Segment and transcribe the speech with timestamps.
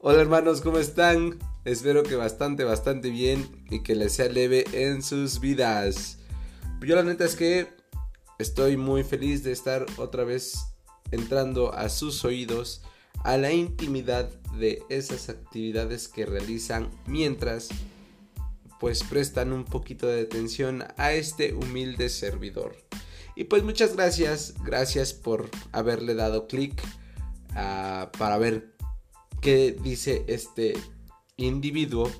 [0.00, 1.38] Hola hermanos, ¿cómo están?
[1.64, 6.18] Espero que bastante, bastante bien y que les sea leve en sus vidas.
[6.86, 7.68] Yo la neta es que
[8.38, 10.66] estoy muy feliz de estar otra vez
[11.10, 12.82] entrando a sus oídos,
[13.24, 14.28] a la intimidad
[14.58, 17.70] de esas actividades que realizan mientras
[18.78, 22.76] pues prestan un poquito de atención a este humilde servidor.
[23.36, 26.82] Y pues muchas gracias, gracias por haberle dado clic
[27.54, 28.71] ah, para ver
[29.42, 30.72] qué dice este
[31.36, 32.10] individuo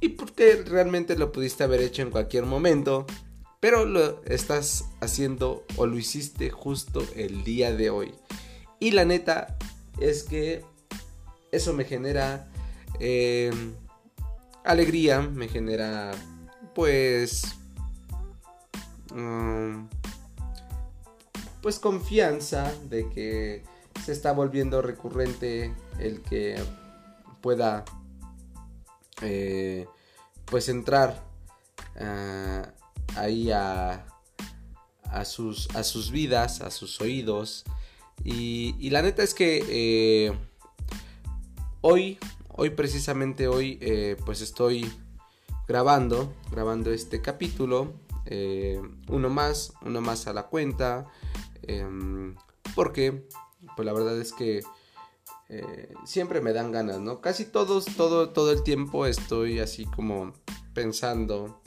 [0.00, 3.06] y porque realmente lo pudiste haber hecho en cualquier momento,
[3.60, 8.14] pero lo estás haciendo o lo hiciste justo el día de hoy.
[8.80, 9.58] Y la neta
[10.00, 10.64] es que
[11.52, 12.50] eso me genera...
[13.00, 13.50] Eh,
[14.64, 16.12] alegría, me genera
[16.74, 17.44] pues
[19.14, 19.84] mm,
[21.62, 23.62] pues confianza de que
[24.04, 26.56] se está volviendo recurrente el que
[27.40, 27.84] pueda
[29.22, 29.86] eh,
[30.44, 31.24] pues entrar
[31.98, 32.72] ah,
[33.16, 34.06] ahí a,
[35.04, 37.64] a, sus, a sus vidas, a sus oídos.
[38.22, 40.38] Y, la neta es que eh,
[41.80, 42.18] hoy
[42.56, 44.88] Hoy precisamente hoy eh, pues estoy
[45.66, 47.94] grabando, grabando este capítulo,
[48.26, 51.08] eh, uno más, uno más a la cuenta,
[51.62, 52.36] em,
[52.76, 53.26] porque
[53.76, 54.62] pues la verdad es que
[55.48, 57.20] eh, siempre me dan ganas, ¿no?
[57.20, 60.32] Casi todos, todo, todo el tiempo estoy así como
[60.72, 61.60] pensando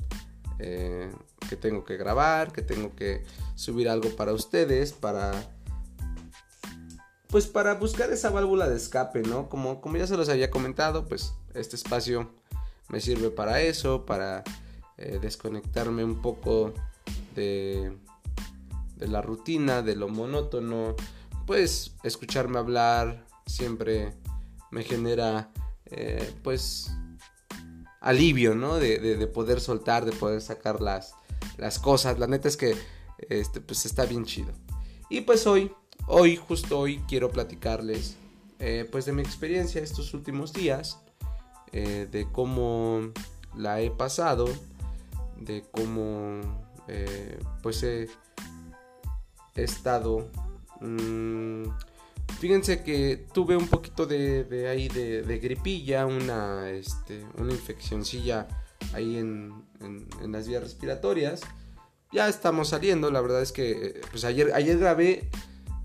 [0.57, 5.31] que tengo que grabar, que tengo que subir algo para ustedes, para
[7.29, 9.49] pues para buscar esa válvula de escape, ¿no?
[9.49, 12.29] Como, como ya se los había comentado, pues este espacio
[12.89, 14.43] me sirve para eso, para
[14.97, 16.73] eh, desconectarme un poco
[17.35, 17.97] de,
[18.95, 20.95] de la rutina, de lo monótono,
[21.47, 24.13] pues escucharme hablar siempre
[24.69, 25.49] me genera
[25.85, 26.91] eh, pues
[28.01, 28.75] alivio, ¿no?
[28.75, 31.15] De, de, poder soltar, de poder sacar las,
[31.57, 32.19] las cosas.
[32.19, 32.77] La neta es que
[33.29, 34.51] este, pues está bien chido.
[35.09, 35.71] Y pues hoy
[36.09, 38.15] Hoy, justo hoy, quiero platicarles
[38.59, 41.01] eh, pues de mi experiencia estos últimos días,
[41.73, 43.11] eh, de cómo
[43.53, 44.47] la he pasado,
[45.37, 46.39] de cómo
[47.61, 48.07] pues he,
[49.55, 50.31] estado...
[50.81, 51.63] Mm,
[52.39, 58.47] fíjense que tuve un poquito de, ahí de, gripilla, una, este, una infeccioncilla
[58.93, 61.41] ahí en, en, las vías respiratorias.
[62.11, 65.29] Ya estamos saliendo, la verdad es que pues ayer, ayer grabé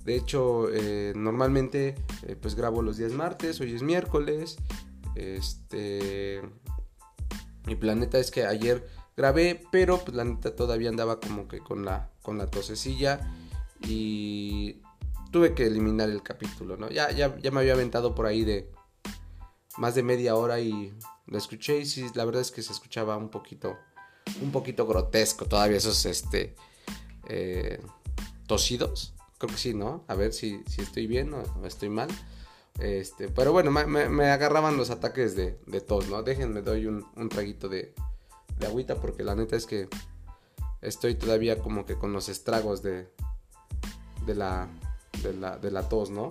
[0.05, 1.95] de hecho, eh, normalmente
[2.27, 4.57] eh, pues grabo los días martes, hoy es miércoles.
[5.15, 6.43] Este.
[7.67, 11.85] Mi planeta es que ayer grabé, pero pues la neta todavía andaba como que con
[11.85, 13.21] la, con la tosecilla.
[13.87, 14.81] Y
[15.31, 16.91] tuve que eliminar el capítulo, ¿no?
[16.91, 18.71] Ya, ya, ya me había aventado por ahí de
[19.79, 20.93] más de media hora y
[21.27, 23.79] lo escuché y sí, la verdad es que se escuchaba un poquito,
[24.41, 26.55] un poquito grotesco todavía esos, este,
[27.29, 27.81] eh,
[28.47, 29.15] tosidos.
[29.39, 30.05] Creo que sí, ¿no?
[30.09, 32.09] A ver si, estoy bien o, estoy mal.
[32.79, 36.23] Este, pero bueno, me, agarraban los ataques de, de, tos, ¿no?
[36.23, 37.95] Déjenme, doy un, traguito de,
[38.59, 39.89] de, agüita porque la neta es que
[40.81, 43.09] estoy todavía como que con los estragos de,
[44.27, 44.69] de, la,
[45.23, 46.31] de, la, de la tos, ¿no?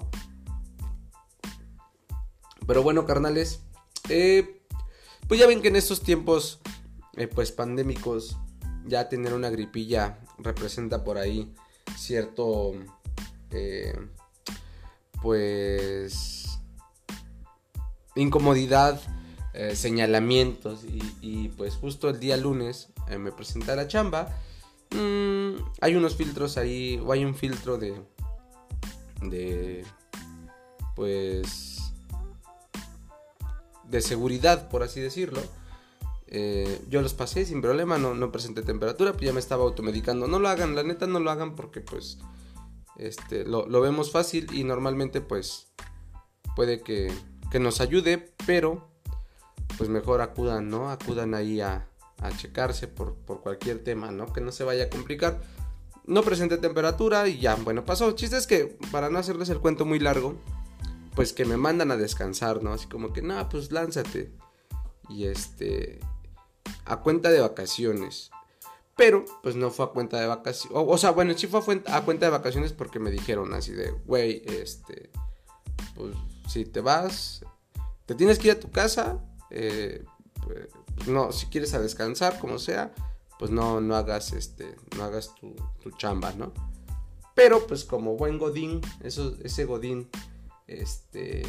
[2.68, 3.62] Pero bueno, carnales,
[4.10, 4.62] eh,
[5.28, 6.60] pues ya ven que en estos tiempos,
[7.16, 8.38] eh, pues pandémicos,
[8.86, 11.54] ya tener una gripilla representa por ahí
[11.98, 12.74] cierto
[13.52, 13.94] eh,
[15.22, 16.60] pues
[18.16, 19.02] incomodidad,
[19.54, 20.84] eh, señalamientos
[21.22, 24.38] y, pues justo el día lunes me presenté a la chamba.
[24.92, 25.31] Mm,
[25.82, 28.02] hay unos filtros ahí, o hay un filtro de,
[29.22, 29.86] de,
[30.96, 31.94] pues,
[33.86, 35.42] de seguridad, por así decirlo.
[36.90, 40.28] yo los pasé sin problema, no, no presenté temperatura, pues ya me estaba automedicando.
[40.28, 42.20] No lo hagan, la neta no lo hagan porque pues
[43.02, 45.68] este, lo, vemos fácil y normalmente pues
[46.56, 47.12] puede que,
[47.60, 48.88] nos ayude, pero
[49.78, 50.90] pues mejor acudan, ¿no?
[50.90, 51.90] Acudan ahí a,
[52.30, 54.32] checarse por, cualquier tema, ¿no?
[54.32, 55.42] Que no se vaya a complicar.
[56.06, 58.12] No presente temperatura y ya, bueno, pasó.
[58.12, 60.36] Chiste es que, para no hacerles el cuento muy largo,
[61.16, 62.74] pues que me mandan a descansar, ¿no?
[62.74, 64.32] Así como que, no, pues lánzate.
[65.10, 66.00] Y este,
[66.86, 68.32] a cuenta de vacaciones.
[68.96, 70.78] Pero, pues no fue a cuenta de vacaciones.
[70.88, 74.44] O, sea, bueno, sí fue a, cuenta de vacaciones porque me dijeron así de, güey,
[74.46, 75.10] este,
[75.96, 76.16] pues
[76.48, 77.44] si te vas,
[78.06, 79.20] te tienes que ir a tu casa,
[79.50, 80.04] eh,
[80.46, 80.68] pues,
[81.08, 82.94] no, si quieres a descansar, como sea,
[83.40, 85.56] pues no, no hagas, este, no hagas tu,
[85.98, 86.54] chamba, ¿no?
[87.34, 90.10] Pero, pues como buen Godín, eso, ese Godín,
[90.68, 91.42] este,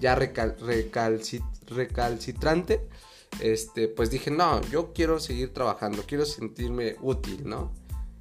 [0.00, 2.88] ya recalcitrante,
[3.40, 7.72] este, pues dije, no, yo quiero seguir trabajando, quiero sentirme útil, ¿no?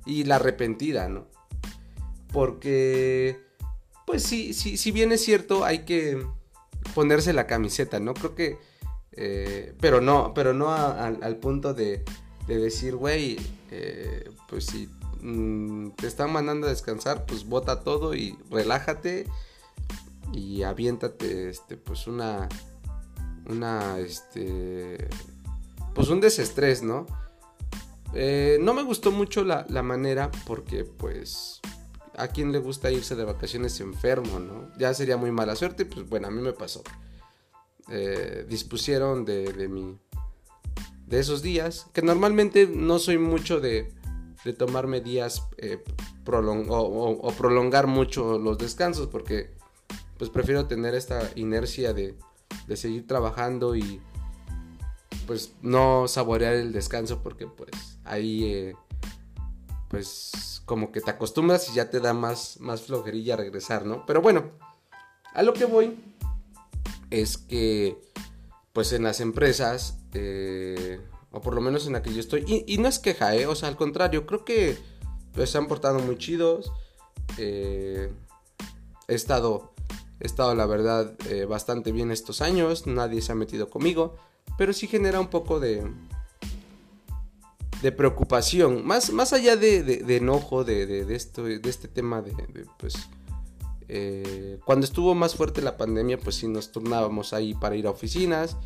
[0.05, 1.25] Y la arrepentida, ¿no?
[2.31, 3.39] Porque,
[4.05, 6.23] pues sí, sí, si bien es cierto, hay que
[6.93, 8.13] ponerse la camiseta, ¿no?
[8.13, 8.59] Creo que,
[9.17, 12.03] eh, pero no, pero no al punto de,
[12.47, 13.37] de decir, güey,
[13.71, 14.89] eh, pues si
[15.21, 19.27] mm, te están mandando a descansar, pues bota todo y relájate
[20.33, 22.47] y aviéntate, este, pues una,
[23.47, 25.09] una, este,
[25.93, 27.05] pues un desestrés, ¿no?
[28.13, 31.59] Eh, no me gustó mucho la, la, manera porque, pues,
[32.15, 34.71] a quien le gusta irse de vacaciones enfermo, ¿no?
[34.77, 36.81] Ya sería muy mala suerte, pues bueno, a mí me pasó.
[37.89, 39.97] Eh, dispusieron de, de, mi,
[41.05, 43.93] de esos días, que normalmente no soy mucho de,
[44.43, 45.83] de tomarme días eh,
[46.25, 49.55] o, prolongar mucho los descansos, porque
[50.17, 52.17] pues prefiero tener esta inercia de,
[52.67, 54.01] de seguir trabajando y
[55.25, 58.75] pues no saborear el descanso porque pues ahí eh,
[59.89, 64.05] pues como que te acostumbras y ya te da más, más flojerilla regresar, ¿no?
[64.05, 64.51] Pero bueno,
[65.33, 65.97] a lo que voy
[67.09, 67.97] es que
[68.73, 70.99] pues en las empresas eh,
[71.31, 73.45] o por lo menos en la que yo estoy y, no es queja, ¿eh?
[73.45, 74.77] o sea al contrario creo que
[75.33, 76.71] pues, se han portado muy chidos
[77.37, 78.11] eh,
[79.07, 79.73] he estado
[80.19, 82.87] He estado, la verdad, eh, bastante bien estos años.
[82.87, 84.15] Nadie se ha metido conmigo.
[84.57, 85.91] Pero sí genera un poco de.
[87.81, 88.85] de preocupación.
[88.85, 92.33] Más, más allá de, enojo de, esto, de este tema de.
[92.77, 92.95] pues.
[93.89, 97.91] Eh, cuando estuvo más fuerte la pandemia, pues sí nos turnábamos ahí para ir a
[97.91, 98.57] oficinas.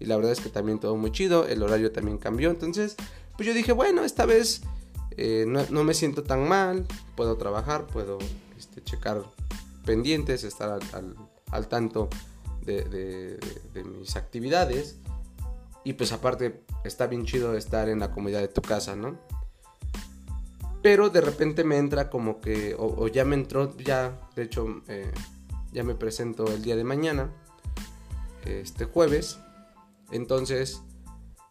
[0.00, 1.46] Y la verdad es que también todo muy chido.
[1.46, 2.50] El horario también cambió.
[2.50, 2.96] Entonces,
[3.36, 4.62] pues yo dije, bueno, esta vez
[5.16, 6.86] eh, no, me siento tan mal.
[7.16, 8.18] Puedo trabajar, puedo
[8.56, 9.22] este, checar
[9.84, 10.78] pendientes, estar
[11.50, 12.08] al, tanto
[12.64, 13.38] de,
[13.84, 14.96] mis actividades.
[15.84, 19.18] Y pues aparte está bien chido estar en la comodidad de tu casa, ¿no?
[20.90, 25.12] Pero de repente me entra como que, o, ya me entró, ya, de hecho, eh,
[25.70, 27.30] ya me presento el día de mañana,
[28.46, 29.38] este jueves.
[30.12, 30.80] Entonces,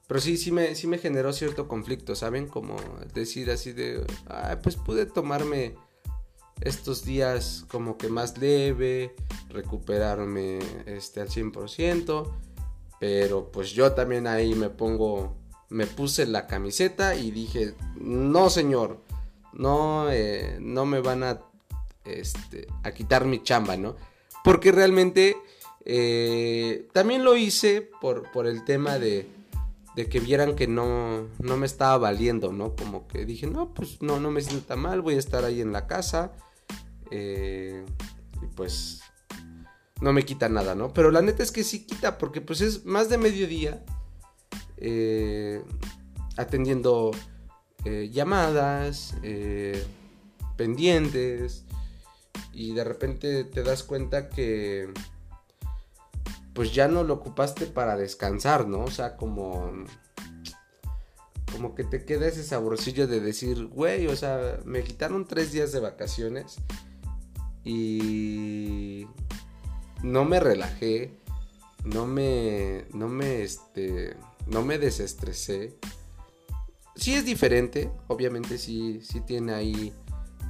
[0.08, 2.48] pero sí, sí me, sí me generó cierto conflicto, ¿saben?
[2.48, 2.78] Como
[3.14, 4.04] decir así de,
[4.64, 5.76] pues pude tomarme
[6.62, 9.14] estos días como que más leve,
[9.50, 10.58] recuperarme
[10.88, 12.28] este, al 100%,
[13.00, 15.38] pero pues yo también ahí me pongo,
[15.70, 19.06] me puse la camiseta y dije, no señor,
[19.58, 21.42] no, eh, no me van a,
[22.06, 23.96] este, a quitar mi chamba, ¿no?
[24.44, 25.36] Porque realmente
[25.84, 29.28] eh, también lo hice por, por el tema de,
[29.96, 32.76] de que vieran que no, no me estaba valiendo, ¿no?
[32.76, 35.60] Como que dije, no, pues no, no me siento tan mal, voy a estar ahí
[35.60, 36.34] en la casa
[37.10, 37.84] eh,
[38.42, 39.02] y pues
[40.00, 40.94] no me quita nada, ¿no?
[40.94, 43.84] Pero la neta es que sí quita porque pues es más de mediodía
[44.78, 45.64] eh,
[46.38, 47.12] atendiendo
[47.88, 49.16] eh, llamadas,
[50.56, 51.64] pendientes
[52.54, 54.92] y de repente te das cuenta que
[56.54, 58.80] pues ya no lo ocupaste para descansar, ¿no?
[58.80, 59.86] O sea, como
[61.52, 65.72] como que te queda ese saborcillo de decir, güey, o sea, me quitaron tres días
[65.72, 66.58] de vacaciones
[67.64, 69.08] y
[70.04, 71.18] no me relajé,
[71.84, 75.78] no me, no me, este, no me desestresé.
[76.98, 79.94] Sí es diferente, obviamente sí, sí tiene ahí,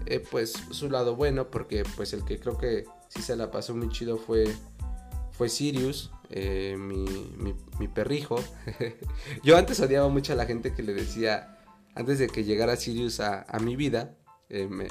[0.05, 3.75] eh, pues, su lado bueno, porque, pues, el que creo que sí se la pasó
[3.75, 4.45] muy chido fue,
[5.31, 7.05] fue Sirius, eh, mi,
[7.79, 8.37] mi, perrijo.
[9.43, 11.57] Yo antes odiaba mucho a la gente que le decía,
[11.95, 14.15] antes de que llegara Sirius a, mi vida,
[14.49, 14.87] eh, me,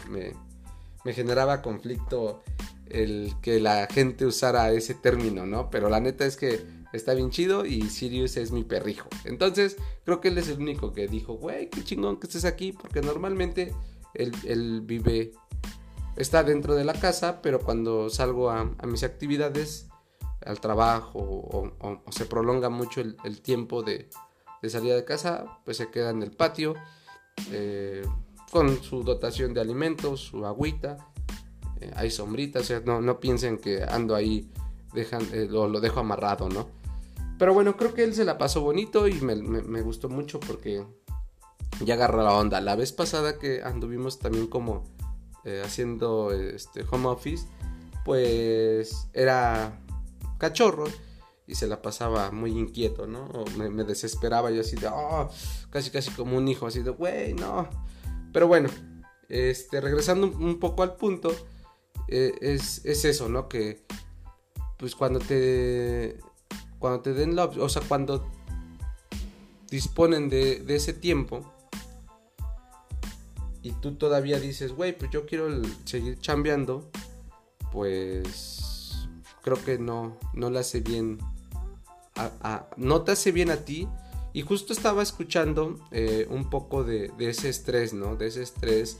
[1.04, 2.42] me generaba conflicto
[2.90, 5.70] el que la gente usara ese término, ¿no?
[5.70, 9.08] Pero la neta es que está bien chido y Sirius es mi perrijo.
[9.24, 12.72] Entonces, creo que él es el único que dijo, güey, qué chingón que estés aquí,
[12.72, 13.74] porque normalmente
[14.14, 15.32] él, vive,
[16.16, 19.88] está dentro de la casa, pero cuando salgo a, mis actividades,
[20.44, 24.08] al trabajo o, se prolonga mucho el, tiempo de,
[24.68, 26.74] salida de casa, pues se queda en el patio.
[27.52, 28.02] Eh,
[28.50, 30.96] con su dotación de alimentos, su agüita,
[31.80, 34.50] eh, hay sombritas, o sea, no, piensen que ando ahí,
[34.92, 36.68] dejan, eh, lo, dejo amarrado, ¿no?
[37.38, 40.84] Pero bueno, creo que él se la pasó bonito y me, gustó mucho porque
[41.84, 42.60] ya agarró la onda.
[42.60, 44.84] La vez pasada que anduvimos también como
[45.44, 47.46] eh, haciendo este home office,
[48.04, 49.78] pues era
[50.38, 50.86] cachorro
[51.46, 53.28] y se la pasaba muy inquieto, ¿no?
[53.56, 55.28] me, desesperaba yo así de, oh,
[55.70, 57.68] casi casi como un hijo, así de, güey, no,
[58.32, 58.68] pero bueno,
[59.28, 61.34] este, regresando un poco al punto,
[62.08, 63.48] eh, es, eso, ¿no?
[63.48, 63.84] Que
[64.76, 66.18] pues cuando te,
[66.78, 68.30] cuando te den la, o sea, cuando
[69.70, 71.52] disponen de, de ese tiempo
[73.66, 75.48] y tú todavía dices, güey, pues yo quiero
[75.84, 76.88] seguir chambeando,
[77.72, 79.08] pues
[79.42, 81.18] creo que no, no le hace bien,
[82.76, 83.88] no te hace bien a ti.
[84.32, 88.16] Y justo estaba escuchando eh, un poco de, de, ese estrés, ¿no?
[88.16, 88.98] De ese estrés,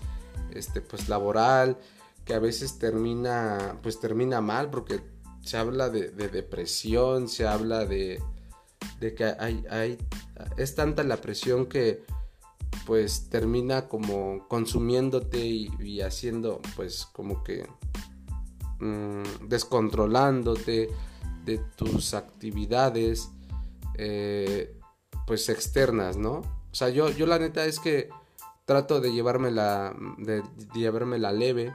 [0.53, 1.79] este, pues laboral,
[2.25, 5.01] que a veces termina, pues termina mal, porque
[5.47, 8.21] se habla de, depresión, se habla de,
[8.99, 9.97] de que hay, hay,
[10.57, 12.03] es tanta la presión que
[12.85, 17.69] pues termina como consumiéndote y, haciendo pues como que
[18.81, 20.91] mm, descontrolándote
[21.45, 23.31] de tus actividades
[23.95, 24.77] eh,
[25.29, 26.39] pues externas, ¿no?
[26.73, 28.09] O sea, yo, yo la neta es que
[28.65, 30.43] trato de llevármela, de,
[30.75, 31.73] de la leve,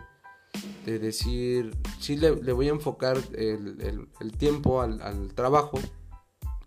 [0.85, 4.07] de decir, sí le, voy a enfocar el,
[4.38, 5.79] tiempo al, trabajo,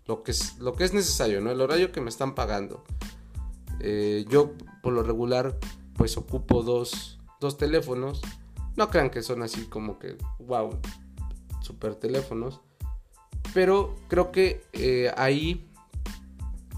[0.05, 1.51] lo que, es, lo que es necesario, ¿no?
[1.51, 2.83] El horario que me están pagando.
[3.79, 5.57] Eh, yo por lo regular
[5.95, 8.21] pues ocupo dos, dos teléfonos.
[8.75, 10.79] No crean que son así como que, wow,
[11.61, 12.61] super teléfonos.
[13.53, 15.69] Pero creo que eh, ahí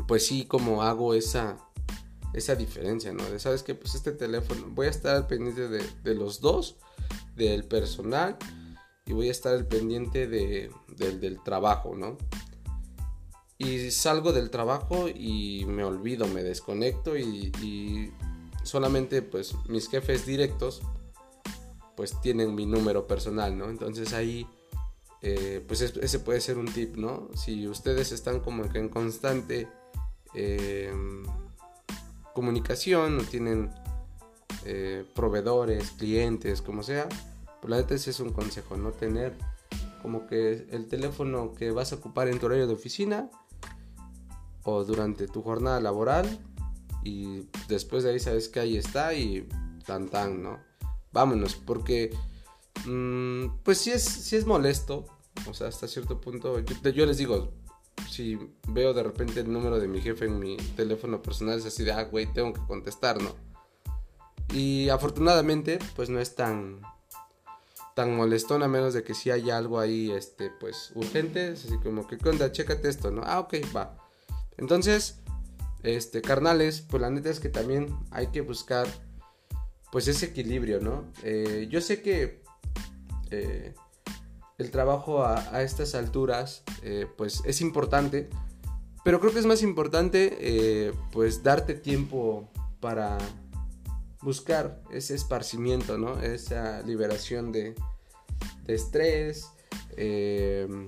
[0.08, 1.58] pues sí como hago esa,
[2.34, 3.24] esa diferencia, ¿no?
[3.26, 6.78] De sabes que pues este teléfono voy a estar pendiente de, de los dos
[7.38, 8.38] del personal
[9.06, 12.18] y voy a estar al pendiente de, del, trabajo, ¿no?
[13.58, 18.12] Y salgo del trabajo y me olvido, me desconecto y,
[18.64, 20.82] solamente pues mis jefes directos
[21.96, 23.70] pues tienen mi número personal, ¿no?
[23.70, 24.46] Entonces ahí
[25.22, 27.30] eh, pues ese puede ser un tip, ¿no?
[27.34, 29.70] Si ustedes están como que en constante
[30.34, 31.24] em,
[32.36, 33.72] comunicación o tienen
[34.70, 37.08] eh, proveedores, clientes, como sea,
[37.62, 39.34] pues la neta es un consejo, no tener
[40.02, 43.30] como que el teléfono que vas a ocupar en tu horario de oficina
[44.64, 46.28] o durante tu jornada laboral
[47.02, 49.48] y después de ahí sabes que ahí está y
[49.86, 50.60] tan tan, ¿no?
[51.14, 52.14] Vámonos, porque
[52.86, 55.06] mm, pues sí es, sí es molesto,
[55.50, 57.54] o sea, hasta cierto punto, yo, yo, les digo,
[58.10, 61.86] si veo de repente el número de mi jefe en mi teléfono personal, es así
[61.86, 63.47] de, ah, güey, tengo que contestar, ¿no?
[64.54, 66.82] Y afortunadamente, pues no es tan
[67.98, 72.06] tan molestón a menos de que si haya algo ahí, este, pues urgente, así como
[72.06, 72.52] que, ¿qué onda?
[72.52, 73.24] Chécate esto, ¿no?
[73.26, 73.98] Ah, ok, va.
[74.56, 75.16] Entonces,
[75.82, 78.88] este, carnales, pues la neta es que también hay que buscar,
[79.92, 81.06] pues ese equilibrio, ¿no?
[81.24, 82.44] Eh, yo sé que
[83.32, 83.74] eh,
[84.60, 88.30] el trabajo a, estas alturas, eh, pues es importante,
[89.04, 92.48] pero creo que es más importante, pues darte tiempo
[92.80, 93.18] para
[94.22, 96.20] buscar ese esparcimiento, ¿no?
[96.22, 97.76] Esa liberación de,
[98.68, 99.48] estrés,
[99.96, 100.88] em,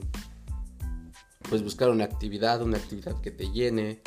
[1.50, 4.02] pues buscar una actividad, una actividad que te llene,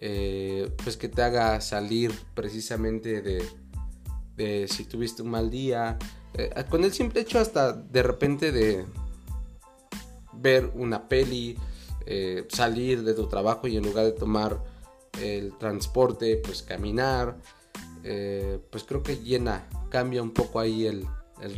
[0.00, 3.48] eh, pues que te haga salir precisamente de,
[4.36, 5.98] de si tuviste un mal día,
[6.34, 8.84] eh, con el simple hecho hasta de repente de
[10.32, 11.56] ver una peli,
[12.06, 14.62] eh, salir de tu trabajo y en lugar de tomar
[15.20, 17.36] el transporte, pues caminar,
[18.04, 21.06] eh, pues creo que llena, cambia un poco ahí el,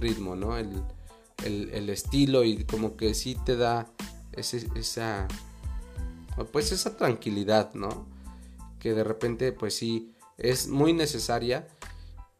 [0.01, 0.57] ritmo, ¿no?
[0.57, 3.87] El, estilo y como que sí te da
[4.33, 5.29] esa,
[6.53, 8.07] pues esa tranquilidad, ¿no?
[8.79, 11.69] Que de repente, pues sí, es muy necesaria.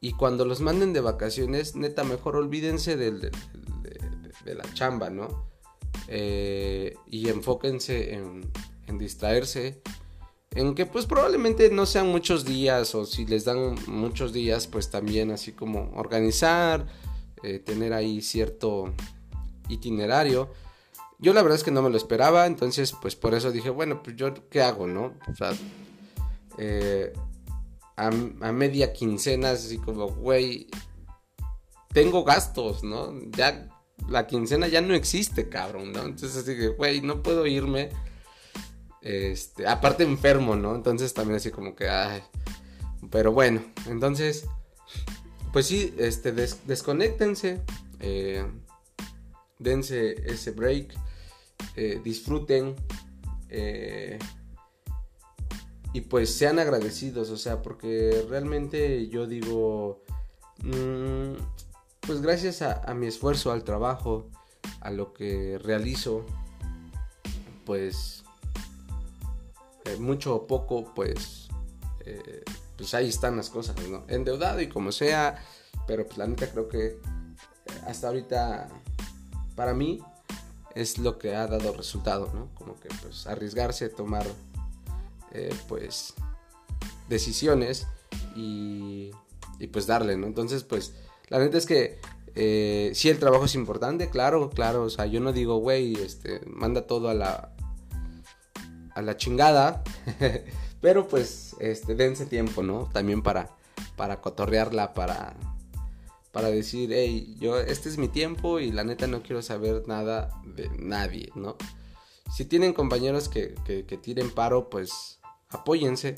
[0.01, 3.31] Y cuando los manden de vacaciones, neta, mejor olvídense de,
[4.45, 5.47] la chamba, ¿no?
[6.09, 8.51] Eh, y enfóquense en,
[8.87, 9.83] en distraerse
[10.55, 14.91] en que pues probablemente no sean muchos días o si les dan muchos días pues
[14.91, 16.87] también así como organizar,
[17.43, 18.95] eh, tener ahí cierto
[19.69, 20.51] itinerario.
[21.19, 24.03] Yo la verdad es que no me lo esperaba, entonces pues por eso dije, bueno,
[24.03, 25.15] pues yo qué hago, ¿no?
[25.31, 25.53] O sea,
[26.59, 27.13] eh,
[27.97, 30.69] a, media quincena así como, güey,
[31.93, 33.13] tengo gastos, ¿no?
[33.31, 33.69] Ya
[34.09, 36.03] la quincena ya no existe, cabrón, ¿no?
[36.03, 37.91] Entonces así que, güey, no puedo irme
[39.05, 40.75] este, aparte enfermo, ¿no?
[40.75, 42.23] Entonces también así como que, ay.
[43.11, 44.47] Pero bueno, entonces,
[45.53, 47.61] pues sí, este, desconéctense,
[48.01, 48.47] eh,
[49.59, 50.95] dense ese break,
[51.77, 52.75] eh, disfruten
[53.51, 54.19] eh,
[55.93, 60.03] y pues sean agradecidos, o sea, porque realmente yo digo,
[60.63, 61.35] mm,
[62.01, 64.31] pues gracias a mi esfuerzo, al trabajo,
[64.81, 66.25] a lo que realizo,
[67.67, 68.24] pues
[69.99, 71.49] mucho o poco, pues,
[72.05, 72.43] eh,
[72.77, 74.05] pues ahí están las cosas, ¿no?
[74.09, 75.43] Endeudado y como sea,
[75.87, 76.99] pero pues la neta creo que eh,
[77.87, 78.69] hasta ahorita,
[79.55, 80.01] para mí,
[80.75, 82.51] es lo que ha dado resultado, ¿no?
[82.55, 84.27] Como que pues arriesgarse, tomar
[85.33, 86.15] eh, pues
[87.09, 87.87] decisiones
[88.35, 89.11] y,
[89.59, 90.27] y, pues darle, ¿no?
[90.27, 90.95] Entonces pues
[91.29, 92.01] la neta es que
[92.35, 96.41] eh, sí el trabajo es importante, claro, claro, o sea, yo no digo, güey, este,
[96.47, 97.54] manda todo a la
[98.95, 99.83] a la chingada,
[100.81, 102.89] pero pues este dense tiempo, ¿no?
[102.93, 103.51] También para
[103.97, 105.37] para cotorrearla, para
[106.33, 110.31] para decir, hey, yo, este es mi tiempo y la neta no quiero saber nada
[110.45, 111.57] de nadie, ¿no?
[112.35, 115.21] Si tienen compañeros que, que, tiren paro, pues
[115.51, 116.17] apóyense.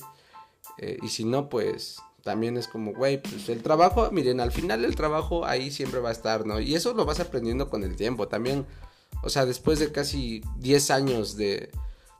[0.78, 4.86] Eh, y si no, pues también es como, güey, pues el trabajo, miren, al final
[4.86, 6.58] el trabajo ahí siempre va a estar, ¿no?
[6.58, 8.26] Y eso lo vas aprendiendo con el tiempo.
[8.26, 8.64] También,
[9.22, 11.70] o sea, después de casi 10 años de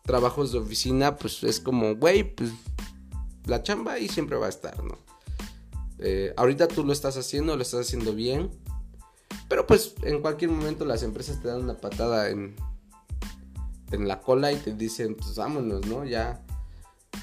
[0.06, 2.50] trabajos de oficina, pues es como, güey, pues
[3.44, 4.98] la chamba ahí siempre va a estar, ¿no?
[5.98, 8.50] Eh, ahorita tú lo estás haciendo, lo estás haciendo bien.
[9.48, 12.56] Pero pues en cualquier momento las empresas te dan una patada en,
[13.92, 16.04] en la cola y te dicen, pues vámonos, ¿no?
[16.04, 16.44] Ya,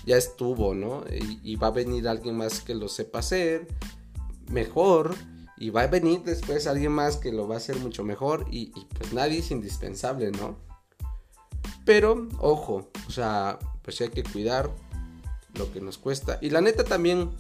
[0.05, 1.03] ya estuvo, ¿no?
[1.43, 3.67] Y, va a venir alguien más que lo sepa hacer
[4.49, 5.15] mejor.
[5.57, 8.45] Y va a venir después alguien más que lo va a hacer mucho mejor.
[8.49, 10.57] Y, y pues nadie es indispensable, ¿no?
[11.85, 14.69] Pero, ojo, o sea, pues hay que cuidar
[15.55, 16.39] lo que nos cuesta.
[16.41, 17.31] Y la neta también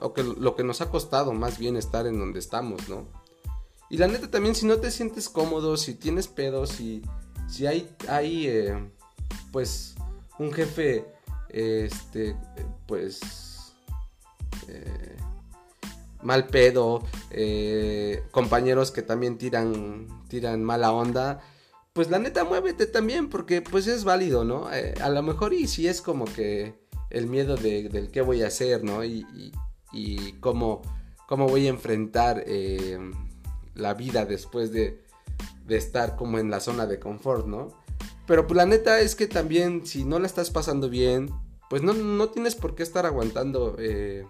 [0.00, 3.06] o que lo que nos ha costado más bien estar en donde estamos, ¿no?
[3.90, 7.02] Y la neta también si no te sientes cómodo, si tienes pedos, si,
[7.48, 8.90] si hay, hay eh,
[9.52, 9.94] pues
[10.38, 11.04] un jefe,
[11.48, 12.36] este,
[12.86, 13.20] pues,
[14.66, 15.16] eh,
[16.22, 21.40] mal pedo, eh, compañeros que también tiran, tiran mala onda,
[21.94, 24.68] pues la neta muévete también porque pues es válido, ¿no?
[24.68, 26.74] a lo mejor y si es como que
[27.08, 29.02] el miedo de, del qué voy a hacer, ¿no?
[29.04, 29.24] y,
[29.94, 30.82] y cómo,
[31.26, 32.98] cómo voy a enfrentar eh,
[33.74, 35.02] la vida después de,
[35.66, 37.68] de, estar como en la zona de confort, ¿no?
[38.26, 41.30] Pero pues la neta es que también si no la estás pasando bien,
[41.70, 44.26] pues no, no tienes por qué estar aguantando eh,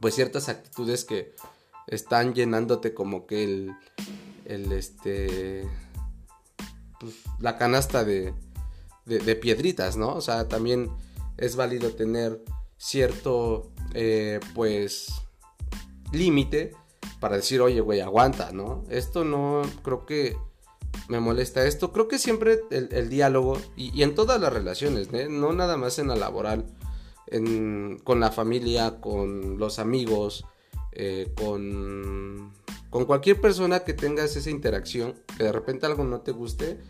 [0.00, 1.34] pues ciertas actitudes que
[1.86, 3.72] están llenándote como que el,
[4.44, 5.68] el este,
[7.00, 8.34] pues, la canasta de,
[9.04, 10.14] de, piedritas, ¿no?
[10.14, 10.90] O sea, también
[11.36, 12.42] es válido tener
[12.76, 15.08] cierto, eh, pues,
[16.12, 16.74] límite
[17.20, 18.84] para decir, oye, güey, aguanta, ¿no?
[18.90, 20.36] Esto no, creo que
[21.08, 21.92] me molesta esto.
[21.92, 25.28] Creo que siempre el, diálogo, y, en todas las relaciones, ¿eh?
[25.30, 26.66] no nada más en la laboral,
[27.26, 30.44] en, con la familia, con los amigos,
[30.92, 32.52] eh, con,
[32.90, 36.80] con cualquier persona que tengas esa interacción, que de repente algo no te guste,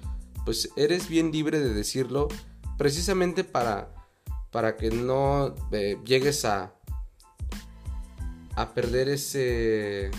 [0.45, 2.29] pues eres bien libre de decirlo
[2.77, 3.95] precisamente para
[4.51, 6.75] para que no eh, llegues a
[8.57, 10.11] a perder ese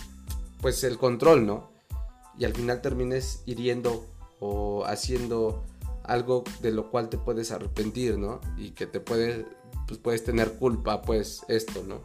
[0.61, 1.71] pues el control, ¿no?
[2.37, 4.05] Y al final termines hiriendo
[4.39, 5.65] o haciendo
[6.03, 8.39] algo de lo cual te puedes arrepentir, ¿no?
[8.57, 9.45] Y que te puedes
[9.87, 12.03] pues puedes tener culpa, pues esto, ¿no?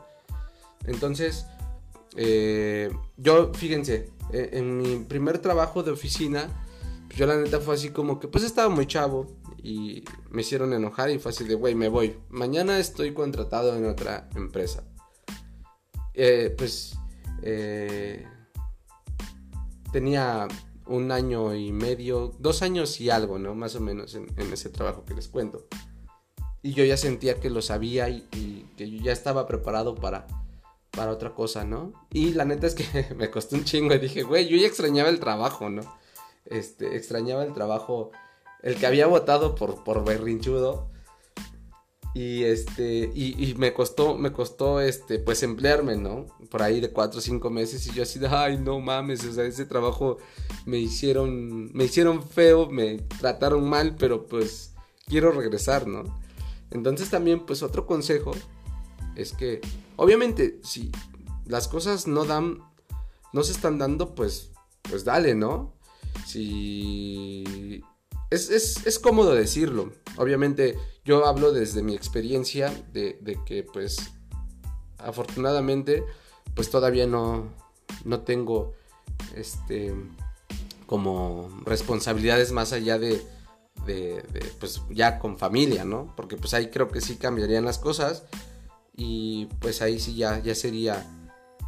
[0.87, 1.46] Entonces,
[2.16, 6.48] eh, yo, fíjense, eh, en mi primer trabajo de oficina,
[7.07, 9.27] pues yo la neta fue así como que, pues estaba muy chavo,
[9.64, 12.18] y me hicieron enojar y fue así de, güey, me voy.
[12.29, 14.85] Mañana estoy contratado en otra empresa.
[16.12, 16.98] Eh, pues
[17.42, 18.27] eh,
[19.90, 20.46] tenía
[20.87, 23.55] un año y medio, dos años y algo, ¿no?
[23.55, 25.66] Más o menos en, ese trabajo que les cuento.
[26.61, 30.27] Y yo ya sentía que lo sabía y, que yo ya estaba preparado para,
[30.94, 31.92] para otra cosa, ¿no?
[32.11, 32.85] Y la neta es que
[33.16, 35.83] me costó un chingo y dije, güey, yo ya extrañaba el trabajo, ¿no?
[36.46, 38.11] Este, extrañaba el trabajo
[38.62, 40.90] el que había votado por, por berrinchudo.
[42.14, 46.26] Y este, y, me costó, me costó este, pues emplearme, ¿no?
[46.48, 49.33] Por ahí de cuatro o cinco meses y yo así de, ay, no mames, o
[49.33, 50.18] sea, ese trabajo
[50.64, 54.74] me hicieron, me hicieron feo, me trataron mal, pero pues
[55.07, 56.04] quiero regresar, ¿no?
[56.70, 58.30] Entonces también, pues otro consejo
[59.16, 59.61] es que,
[59.96, 60.90] obviamente, si
[61.46, 62.59] las cosas no dan,
[63.33, 64.50] no se están dando, pues,
[64.83, 65.74] pues dale, ¿no?
[66.26, 67.83] Si
[68.30, 69.92] es, cómodo decirlo.
[70.16, 74.12] Obviamente yo hablo desde mi experiencia de, que pues
[74.98, 76.04] afortunadamente
[76.54, 77.52] pues todavía no,
[78.04, 78.72] no tengo
[79.35, 79.94] este
[80.87, 83.22] como responsabilidades más allá de,
[83.87, 84.22] de,
[84.61, 86.12] pues ya con familia, ¿no?
[86.16, 88.24] Porque pues ahí creo que sí cambiarían las cosas
[88.96, 91.04] y pues ahí sí ya, ya sería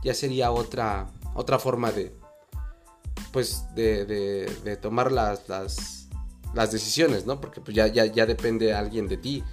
[0.02, 2.14] ya sería otra otra forma de
[3.32, 6.06] pues de, tomar las, las
[6.54, 7.40] las decisiones, ¿no?
[7.40, 9.44] Porque pues ya, ya, ya depende alguien de ti.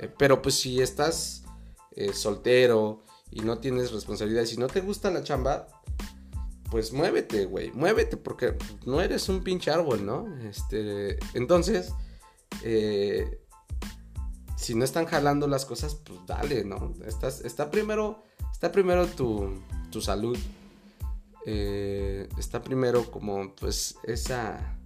[0.00, 1.44] Eh, pero pues si estás
[1.92, 5.68] eh, soltero y no tienes responsabilidades y no te gusta la chamba,
[6.70, 10.26] pues muévete, güey, muévete, porque no eres un pinche árbol, ¿no?
[10.42, 11.92] Este, entonces,
[12.64, 13.43] eh,
[14.56, 16.94] si no están jalando las cosas, pues dale, ¿no?
[17.06, 19.50] Estás, está primero, está primero tu,
[19.90, 20.38] tu salud,
[21.46, 24.78] eh, está primero como, pues, esa,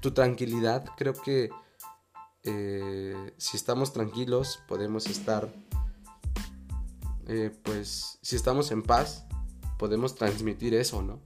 [0.00, 1.50] tu tranquilidad, creo que
[2.44, 5.48] eh, si estamos tranquilos, podemos estar,
[7.28, 9.24] eh, pues, si estamos en paz,
[9.78, 11.20] podemos transmitir eso, ¿no?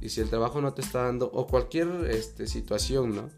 [0.00, 3.30] Y si el trabajo no te está dando, o cualquier este, situación, ¿no?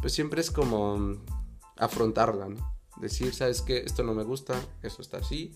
[0.00, 1.22] Pues siempre es como
[1.76, 2.76] afrontarla, ¿no?
[3.00, 3.78] Decir, ¿sabes qué?
[3.78, 5.52] Esto no me gusta, eso está así.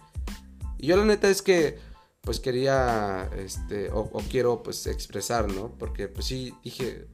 [0.78, 1.78] Y yo la neta es que,
[2.22, 5.72] pues quería, este, o, quiero, pues, expresar, ¿no?
[5.78, 7.08] Porque, pues sí, dije,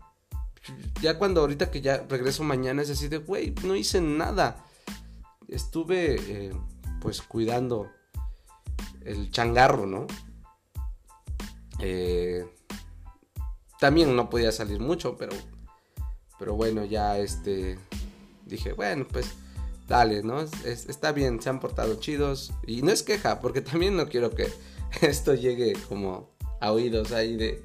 [1.00, 4.64] ya cuando ahorita que ya regreso mañana es así de, güey, no hice nada.
[5.48, 6.52] Estuve eh,
[7.00, 7.90] pues cuidando
[9.04, 10.06] el changarro, ¿no?
[11.80, 12.46] Eh,
[13.78, 15.32] también no podía salir mucho, pero,
[16.38, 17.78] pero bueno, ya este,
[18.44, 19.32] dije, bueno, pues
[19.88, 20.40] dale, ¿no?
[20.40, 22.52] está bien, se han portado chidos.
[22.66, 24.48] Y no es queja, porque también no quiero que
[25.00, 26.30] esto llegue como
[26.60, 27.62] a oídos ahí de,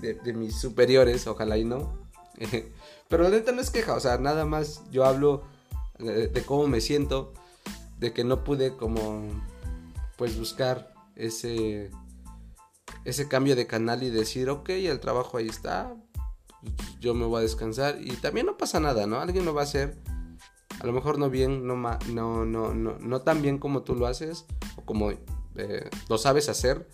[0.00, 2.02] de mis superiores, ojalá y no.
[3.08, 5.44] Pero la neta no es queja, o sea, nada más yo hablo
[5.98, 7.32] de, cómo me siento,
[7.98, 9.28] de que no pude como
[10.16, 11.90] pues buscar ese
[13.04, 15.94] ese cambio de canal y decir, ok, el trabajo ahí está,
[17.00, 19.20] yo me voy a descansar y también no pasa nada, ¿no?
[19.20, 19.98] Alguien lo va a hacer,
[20.80, 24.06] a lo mejor no bien, no, no, no, no, no tan bien como tú lo
[24.06, 24.46] haces
[24.76, 26.88] o como eh, lo sabes hacer,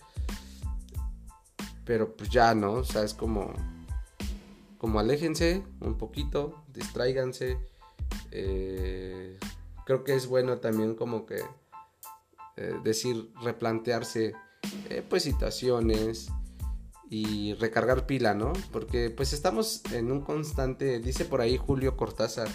[1.85, 2.73] pero pues ya, ¿no?
[2.73, 3.53] O sea, es como
[4.79, 7.59] como aléjense un poquito, distráiganse.
[8.31, 9.39] Eh,
[9.85, 11.43] creo que es bueno también como que
[12.57, 14.35] eh, decir, replantearse
[15.09, 16.29] pues situaciones
[17.11, 18.53] y recargar pila, ¿no?
[18.73, 22.49] Porque pues estamos en un constante, dice por ahí Julio Cortázar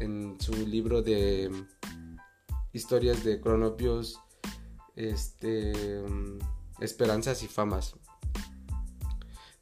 [0.00, 1.50] en su libro de
[2.72, 4.20] historias de cronopios,
[4.96, 6.02] este,
[6.80, 7.94] esperanzas y famas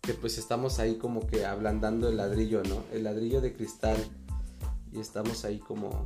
[0.03, 2.83] que pues estamos ahí como que ablandando el ladrillo, ¿no?
[2.93, 3.97] El ladrillo de cristal.
[4.91, 6.05] Y estamos ahí como...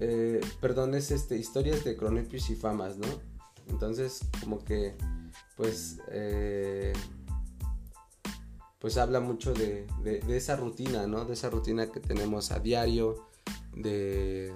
[0.00, 3.06] Eh, perdón, es este, historias de cronopios y famas, ¿no?
[3.68, 4.96] Entonces como que
[5.58, 5.98] pues...
[6.10, 6.94] Eh,
[8.78, 11.24] pues habla mucho de, de, esa rutina, ¿no?
[11.24, 13.26] De esa rutina que tenemos a diario,
[13.74, 14.54] de,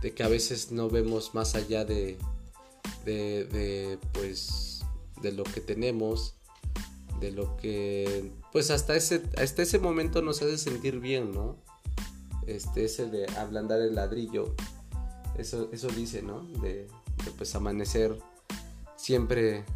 [0.00, 2.16] de que a veces no vemos más allá de,
[3.04, 4.84] de, pues,
[5.20, 6.36] de lo que tenemos
[7.20, 11.56] de lo que pues hasta ese, hasta ese momento nos hace sentir bien, ¿no?
[12.46, 14.54] Este, ese de ablandar el ladrillo,
[15.38, 16.40] eso, eso dice, ¿no?
[16.60, 16.88] De,
[17.38, 18.18] pues amanecer
[19.04, 19.66] siempre,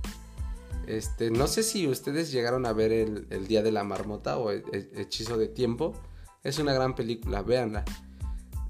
[0.86, 4.64] este, no sé si ustedes llegaron a ver el, Día de la Marmota o el,
[4.72, 5.92] Hechizo de Tiempo,
[6.42, 7.84] es una gran película, véanla.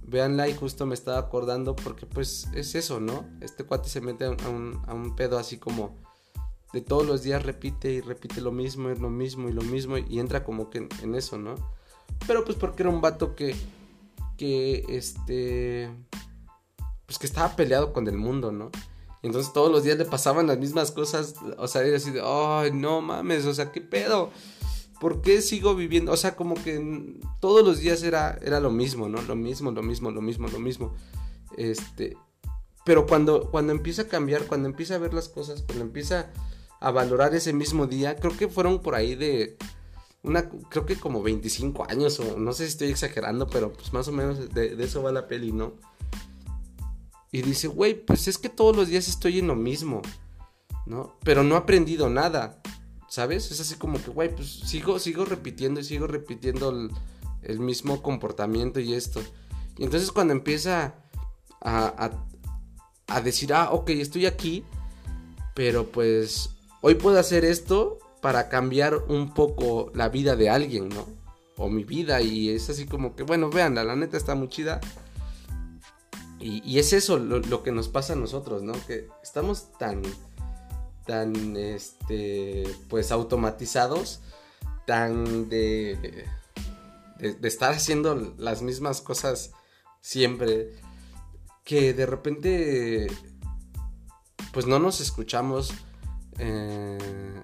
[0.03, 3.25] Véanla y justo me estaba acordando porque pues es eso, ¿no?
[3.40, 5.97] Este cuate se mete a un, a un pedo así como
[6.73, 9.97] de todos los días repite y repite lo mismo y lo mismo y lo mismo
[9.97, 11.55] y entra como que en, eso, ¿no?
[12.27, 13.55] Pero pues porque era un vato que,
[14.37, 15.88] que, este,
[17.07, 18.73] pues que estaba peleado con el mundo, ¿no?
[19.22, 22.70] Entonces todos los días le pasaban las mismas cosas, o sea, era así de, ay,
[22.72, 24.31] no mames, o sea, ¿qué pedo?
[25.00, 26.12] ¿Por qué sigo viviendo?
[26.12, 29.22] O sea, como que todos los días era, era lo mismo, ¿no?
[29.22, 30.94] Lo mismo, lo mismo, lo mismo, lo mismo.
[31.57, 32.16] Este,
[32.85, 36.31] pero cuando, cuando empieza a cambiar, cuando empieza a ver las cosas, cuando empieza
[36.81, 38.16] a valorar ese mismo día.
[38.16, 39.57] Creo que fueron por ahí de
[40.22, 44.09] una, creo que como 25 años o no sé si estoy exagerando, pero pues más
[44.09, 45.74] o menos de, eso va la peli, ¿no?
[47.31, 50.03] Y dice, güey, pues es que todos los días estoy en lo mismo,
[50.87, 51.17] ¿no?
[51.25, 52.62] Pero no he aprendido nada,
[53.09, 53.51] ¿sabes?
[53.51, 56.71] Es así como que, güey, pues sigo, sigo repitiendo y sigo repitiendo
[57.43, 59.21] el, mismo comportamiento y esto.
[59.77, 60.95] Y entonces cuando empieza
[61.61, 62.27] a, a,
[63.14, 64.64] a decir, ah, ok, estoy aquí,
[65.55, 71.07] pero pues hoy puedo hacer esto para cambiar un poco la vida de alguien, ¿no?
[71.57, 74.81] O mi vida y es así como que, bueno, vean, la neta está muy chida.
[76.40, 78.72] Y, es eso lo, que nos pasa a nosotros, ¿no?
[78.87, 80.03] Que estamos tan,
[81.05, 84.20] tan, este, pues automatizados,
[84.87, 86.27] tan de,
[87.18, 89.51] de, estar haciendo las mismas cosas
[90.01, 90.77] siempre,
[91.64, 93.09] que de repente,
[94.53, 95.72] pues no nos escuchamos
[96.38, 97.42] eh,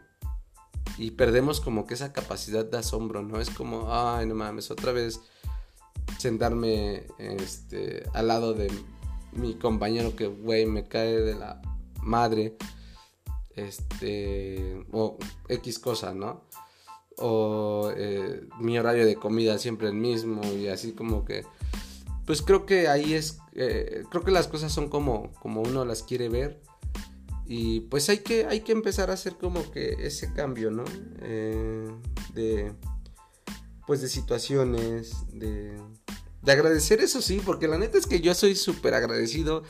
[0.98, 3.40] y perdemos como que esa capacidad de asombro, ¿no?
[3.40, 5.20] Es como, ay, no mames, otra vez
[6.18, 8.70] sentarme este, al lado de
[9.33, 11.61] mi compañero que, güey, me cae de la
[12.02, 12.57] madre.
[13.57, 16.42] este, o X cosa, ¿no?
[17.18, 21.44] O eh, mi horario de comida siempre el mismo y así como que,
[22.26, 26.02] pues creo que ahí es, eh, creo que las cosas son como, como uno las
[26.02, 26.61] quiere ver
[27.46, 30.85] y pues hay que, hay que empezar a hacer como que ese cambio, ¿no?
[31.20, 31.88] Eh,
[32.33, 32.72] de,
[33.87, 35.77] pues de situaciones, de,
[36.42, 39.62] de agradecer eso sí, porque la neta es que yo soy súper agradecido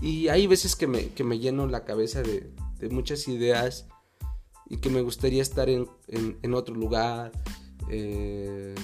[0.00, 3.86] y hay veces que me, que me lleno la cabeza de, de muchas ideas
[4.68, 7.32] y que me gustaría estar en, en, otro lugar,
[7.90, 8.74] eh,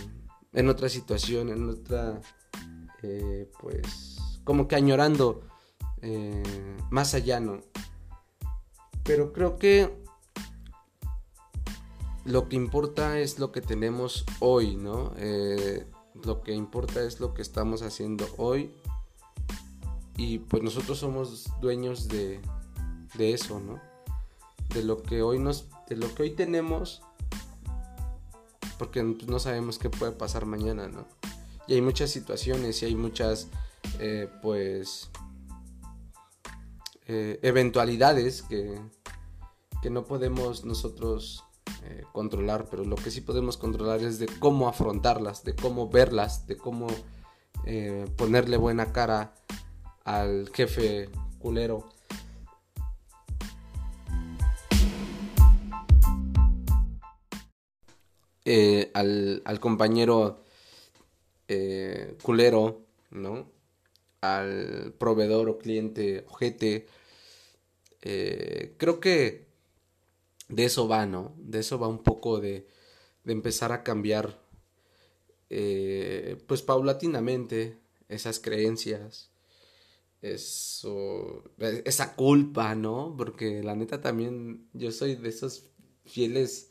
[0.52, 2.20] en otra situación, en otra,
[3.02, 5.42] eh, pues, como que añorando
[6.00, 6.42] eh,
[6.90, 7.60] más allá, ¿no?
[9.02, 10.03] Pero creo que
[12.24, 15.12] lo que importa es lo que tenemos hoy, ¿no?
[16.22, 18.72] lo que importa es lo que estamos haciendo hoy.
[20.16, 22.40] Y pues nosotros somos dueños de,
[23.14, 23.80] de eso, ¿no?
[24.72, 27.02] De lo que hoy nos, de lo que hoy tenemos,
[28.78, 31.06] porque pues, no sabemos qué puede pasar mañana, ¿no?
[31.66, 33.48] Y hay muchas situaciones y hay muchas,
[33.98, 35.10] eh, pues,
[37.06, 38.80] eh, eventualidades que,
[39.82, 41.44] que no podemos nosotros
[41.84, 46.46] eh, controlar, pero lo que sí podemos controlar es de cómo afrontarlas, de cómo verlas,
[46.46, 46.86] de cómo
[48.16, 49.32] ponerle buena cara
[50.04, 51.88] al jefe culero
[58.46, 60.44] Eh, al, compañero
[61.48, 63.50] eh, culero, ¿no?
[64.20, 66.86] Al proveedor o cliente ojete.
[68.02, 69.43] Eh, creo que
[70.48, 71.34] de eso va, ¿no?
[71.38, 72.66] De eso va un poco de,
[73.24, 74.40] de empezar a cambiar,
[76.46, 77.78] pues paulatinamente,
[78.08, 79.30] esas creencias,
[80.22, 81.44] eso,
[81.84, 83.14] esa culpa, ¿no?
[83.16, 85.64] Porque la neta también yo soy de esos
[86.06, 86.70] fieles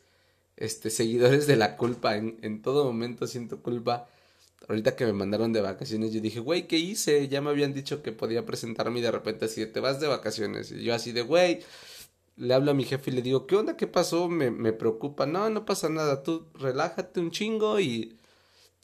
[0.57, 2.17] este, seguidores de la culpa.
[2.17, 4.09] En, en todo momento siento culpa.
[4.67, 7.27] Ahorita que me mandaron de vacaciones, yo dije, güey, ¿qué hice?
[7.27, 10.71] Ya me habían dicho que podía presentarme y de repente así, te vas de vacaciones.
[10.71, 11.59] Y yo así de, güey,
[12.35, 13.77] le hablo a mi jefe y le digo, ¿qué onda?
[13.77, 14.27] ¿Qué pasó?
[14.27, 15.25] Me, me preocupa.
[15.25, 16.23] No, no pasa nada.
[16.23, 18.17] Tú relájate un chingo y,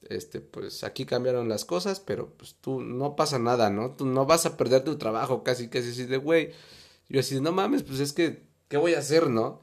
[0.09, 3.95] este, pues aquí cambiaron las cosas, pero pues tú no pasa nada, ¿no?
[3.95, 6.51] Tú no vas a perder tu trabajo casi, casi así de, güey.
[7.09, 9.62] Yo así, no mames, pues es que, ¿qué voy a hacer, no?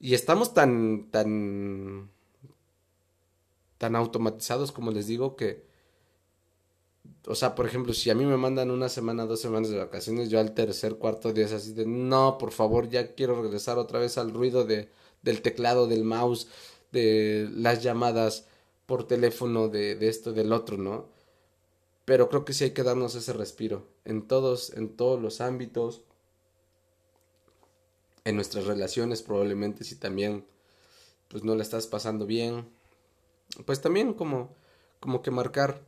[0.00, 2.10] Y estamos tan, tan,
[3.78, 5.69] tan automatizados, como les digo, que,
[7.26, 10.30] o sea, por ejemplo, si a mí me mandan una semana, dos semanas de vacaciones,
[10.30, 13.98] yo al tercer, cuarto día es así de, no, por favor, ya quiero regresar otra
[13.98, 14.90] vez al ruido de,
[15.22, 16.48] del teclado, del mouse,
[16.92, 18.46] de las llamadas
[18.86, 21.08] por teléfono, de, de esto, del otro, ¿no?
[22.04, 26.02] Pero creo que sí hay que darnos ese respiro, en todos, en todos los ámbitos,
[28.24, 30.44] en nuestras relaciones probablemente si también
[31.28, 32.68] pues no la estás pasando bien
[33.66, 34.54] pues también como
[35.00, 35.82] como que marcar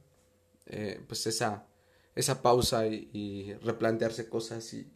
[0.67, 1.67] eh, pues esa
[2.15, 4.91] esa pausa y, replantearse cosas y,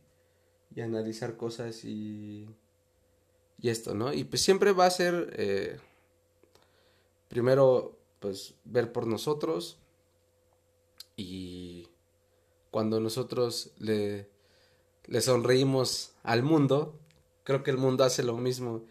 [0.80, 2.46] analizar cosas y
[3.58, 5.78] y esto no y pues siempre va a ser eh,
[7.28, 9.78] primero pues ver por nosotros
[11.16, 11.88] y
[12.70, 14.28] cuando nosotros le,
[15.06, 16.98] le sonreímos al mundo
[17.46, 18.84] creo que el mundo hace lo mismo.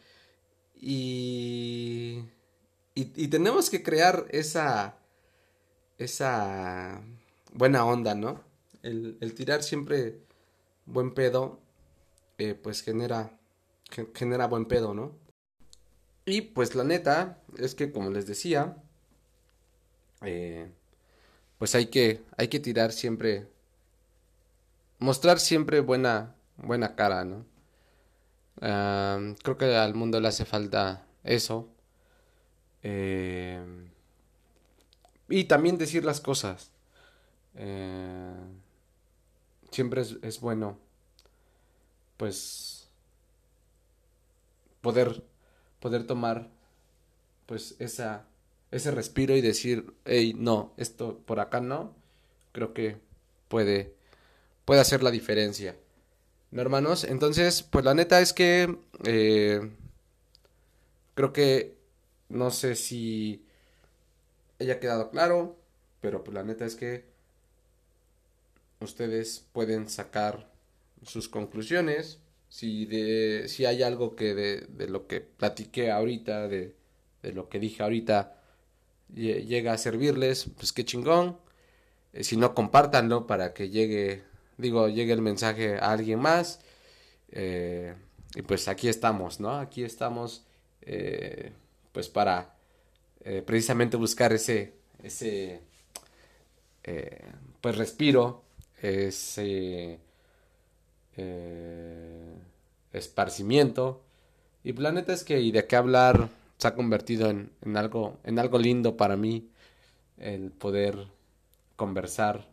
[0.79, 2.23] Y,
[2.95, 4.97] y, tenemos que crear esa,
[5.97, 7.01] esa
[7.53, 8.43] buena onda, ¿no?
[8.84, 10.19] El, tirar siempre
[10.86, 11.60] buen pedo,
[12.38, 13.38] eh, pues genera,
[14.13, 15.13] genera buen pedo, ¿no?
[16.25, 18.77] Y pues la neta es que como les decía,
[20.21, 20.71] eh,
[21.58, 23.47] pues hay que, hay que tirar siempre,
[24.99, 27.45] mostrar siempre buena, buena cara, ¿no?
[28.58, 31.69] creo que al mundo le hace falta eso.
[32.84, 33.89] Em,
[35.29, 36.71] y también decir las cosas.
[37.55, 38.33] Eh,
[39.71, 40.77] siempre es, bueno,
[42.17, 42.88] pues,
[44.81, 45.23] poder,
[45.79, 46.49] poder tomar,
[47.45, 48.25] pues, esa,
[48.71, 51.93] ese respiro y decir, hey, no, esto por acá no.
[52.51, 52.97] Creo que
[53.47, 53.93] puede,
[54.65, 55.75] puede hacer la diferencia.
[56.55, 57.03] ¿no, hermanos?
[57.03, 59.71] Entonces, pues la neta es que eh,
[61.13, 61.75] creo que
[62.29, 63.44] no sé si
[64.65, 65.58] haya quedado claro,
[66.01, 67.06] pero pues la neta es que
[68.80, 70.51] ustedes pueden sacar
[71.04, 72.19] sus conclusiones.
[72.49, 76.75] Si, de, si hay algo que de, de lo que platiqué ahorita, de,
[77.23, 78.39] de, lo que dije ahorita,
[79.13, 81.38] llega a servirles, pues qué chingón.
[82.13, 84.23] Eh, si no, compártanlo para que llegue
[84.58, 86.60] digo, llegue el mensaje a alguien más.
[87.32, 87.95] Eh,
[88.36, 89.58] y pues aquí estamos, ¿no?
[89.58, 90.45] Aquí estamos
[90.82, 91.51] eh,
[91.91, 92.55] pues para
[93.27, 95.59] eh, precisamente buscar ese, ese
[96.83, 97.25] eh,
[97.59, 98.43] pues respiro,
[98.79, 99.99] ese
[102.93, 104.03] esparcimiento.
[104.63, 108.38] Y planeta es que y de qué hablar se ha convertido en, en, algo, en
[108.38, 109.49] algo lindo para mí
[110.17, 111.07] el poder
[111.75, 112.47] conversar,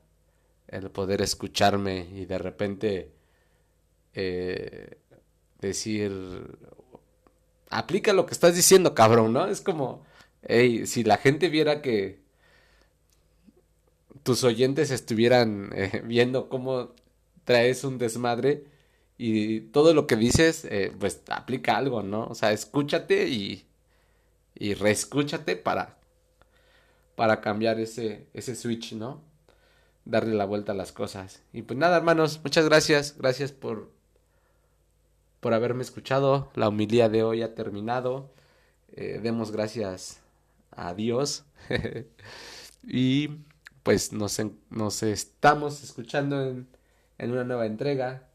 [0.68, 3.12] el poder escucharme y de repente
[5.60, 6.12] decir,
[7.68, 9.46] aplica lo que estás diciendo, cabrón, ¿no?
[9.46, 10.02] Es como,
[10.42, 12.20] hey, si la gente viera que
[14.22, 16.92] tus oyentes estuvieran eh, viendo cómo
[17.44, 18.64] traes un desmadre
[19.18, 22.26] y todo lo que dices, eh, pues aplica algo, ¿no?
[22.26, 23.66] O sea, escúchate y,
[24.54, 25.98] y reescúchate para,
[27.14, 29.22] para cambiar ese, ese switch, ¿no?
[30.04, 31.42] Darle la vuelta a las cosas.
[31.52, 33.16] Y pues nada, hermanos, muchas gracias.
[33.18, 33.90] Gracias por
[35.42, 36.50] por haberme escuchado.
[36.54, 38.30] La humilía de hoy ha terminado.
[38.92, 40.21] Eh, demos gracias
[40.76, 41.44] a Dios.
[42.82, 43.28] y
[43.82, 46.68] pues nos, nos, estamos escuchando en,
[47.18, 48.28] en una nueva entrega.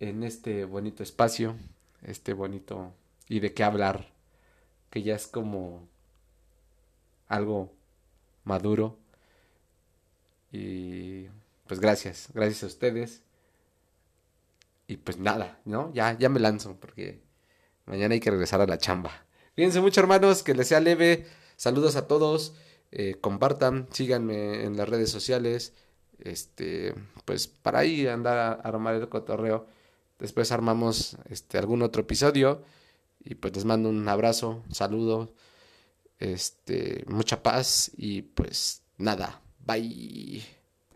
[0.00, 1.56] En este bonito espacio.
[2.02, 2.92] Este bonito...
[3.28, 4.12] Y de qué hablar.
[4.90, 5.88] Que ya es como
[7.28, 7.72] algo
[8.44, 8.98] maduro.
[10.52, 11.26] Y
[11.66, 13.22] pues gracias, gracias a ustedes.
[14.86, 15.92] Y pues nada, ¿no?
[15.92, 17.20] Ya, ya me lanzo porque
[17.86, 19.25] mañana hay que regresar a la chamba.
[19.56, 21.26] Fíjense mucho hermanos, que les sea leve.
[21.56, 22.54] Saludos a todos.
[22.92, 25.72] Eh, compartan, síganme en las redes sociales.
[26.18, 29.66] Este, pues para ahí andar a, armar el cotorreo.
[30.18, 32.62] Después armamos este algún otro episodio.
[33.24, 35.34] Y pues les mando un abrazo, un saludo,
[36.18, 40.55] este, mucha paz y pues nada, bye.